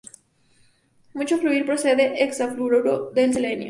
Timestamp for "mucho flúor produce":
1.17-1.89